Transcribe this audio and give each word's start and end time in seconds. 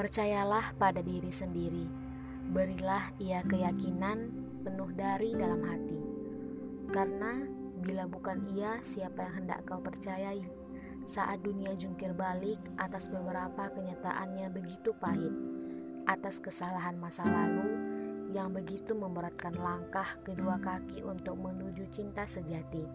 Percayalah 0.00 0.72
pada 0.80 1.04
diri 1.04 1.28
sendiri, 1.28 1.84
berilah 2.48 3.12
ia 3.20 3.44
keyakinan 3.44 4.32
penuh 4.64 4.88
dari 4.96 5.36
dalam 5.36 5.60
hati, 5.60 6.00
karena 6.88 7.44
bila 7.84 8.08
bukan 8.08 8.48
ia, 8.56 8.80
siapa 8.80 9.28
yang 9.28 9.44
hendak 9.44 9.60
kau 9.68 9.76
percayai? 9.76 10.40
Saat 11.04 11.44
dunia 11.44 11.76
jungkir 11.76 12.16
balik 12.16 12.56
atas 12.80 13.12
beberapa 13.12 13.68
kenyataannya 13.76 14.48
begitu 14.48 14.96
pahit, 14.96 15.36
atas 16.08 16.40
kesalahan 16.40 16.96
masa 16.96 17.20
lalu 17.28 17.68
yang 18.32 18.56
begitu 18.56 18.96
memberatkan 18.96 19.52
langkah 19.60 20.16
kedua 20.24 20.56
kaki 20.64 21.04
untuk 21.04 21.36
menuju 21.36 21.84
cinta 21.92 22.24
sejati, 22.24 22.88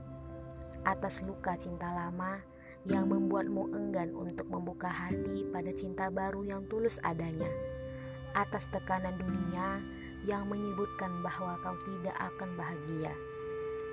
atas 0.82 1.22
luka 1.22 1.54
cinta 1.54 1.86
lama 1.86 2.42
yang 2.86 3.10
membuatmu 3.10 3.74
enggan 3.74 4.14
untuk 4.14 4.46
membuka 4.50 4.90
hati 4.90 5.42
pada 5.50 5.74
cinta 5.74 6.14
baru 6.14 6.46
yang 6.46 6.62
tulus 6.70 7.02
adanya. 7.02 7.50
Atas 8.38 8.70
tekanan 8.70 9.18
dunia 9.18 9.82
yang 10.26 10.46
menyebutkan 10.50 11.22
bahwa 11.26 11.58
kau 11.62 11.78
tidak 11.86 12.14
akan 12.18 12.50
bahagia. 12.58 13.14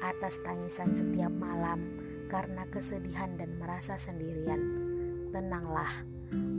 Atas 0.02 0.41
tangisan 0.42 0.92
setiap 0.92 1.30
malam 1.30 1.97
karena 2.28 2.69
kesedihan 2.69 3.36
dan 3.36 3.56
merasa 3.56 3.97
sendirian. 3.97 4.60
Tenanglah, 5.33 6.05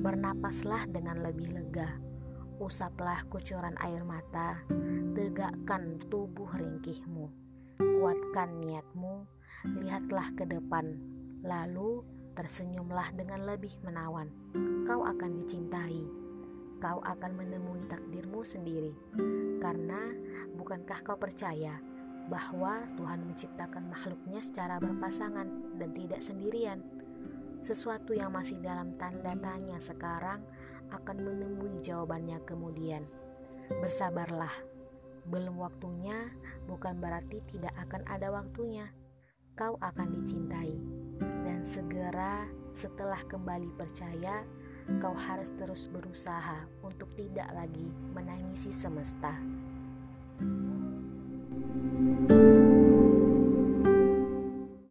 bernapaslah 0.01 0.89
dengan 0.89 1.21
lebih 1.21 1.53
lega. 1.53 1.97
Usaplah 2.61 3.25
kucuran 3.29 3.75
air 3.81 4.05
mata, 4.05 4.61
tegakkan 5.13 6.01
tubuh 6.07 6.49
ringkihmu. 6.53 7.29
Kuatkan 7.81 8.61
niatmu, 8.61 9.25
lihatlah 9.81 10.29
ke 10.37 10.45
depan, 10.47 10.97
lalu 11.43 12.05
Tersenyumlah 12.33 13.13
dengan 13.13 13.45
lebih 13.45 13.77
menawan. 13.85 14.25
Kau 14.89 15.05
akan 15.05 15.37
dicintai. 15.37 16.01
Kau 16.81 16.97
akan 17.05 17.31
menemui 17.37 17.85
takdirmu 17.85 18.41
sendiri. 18.41 18.89
Karena 19.61 20.09
bukankah 20.57 21.05
kau 21.05 21.13
percaya 21.13 21.77
bahwa 22.33 22.89
Tuhan 22.97 23.29
menciptakan 23.29 23.85
makhluknya 23.85 24.41
secara 24.41 24.81
berpasangan 24.81 25.77
dan 25.77 25.93
tidak 25.93 26.25
sendirian? 26.25 26.81
Sesuatu 27.61 28.17
yang 28.17 28.33
masih 28.33 28.57
dalam 28.65 28.97
tanda 28.97 29.37
tanya 29.37 29.77
sekarang 29.77 30.41
akan 30.89 31.17
menemui 31.21 31.85
jawabannya 31.85 32.41
kemudian. 32.49 33.05
Bersabarlah. 33.77 34.73
Belum 35.29 35.61
waktunya 35.61 36.33
bukan 36.65 36.97
berarti 36.97 37.45
tidak 37.45 37.77
akan 37.77 38.09
ada 38.09 38.33
waktunya. 38.33 38.89
Kau 39.53 39.77
akan 39.77 40.07
dicintai 40.17 41.02
segera 41.63 42.43
setelah 42.75 43.23
kembali 43.23 43.71
percaya, 43.79 44.43
kau 44.99 45.15
harus 45.15 45.49
terus 45.55 45.87
berusaha 45.87 46.67
untuk 46.83 47.07
tidak 47.15 47.47
lagi 47.55 47.87
menangisi 48.11 48.69
semesta. 48.69 49.31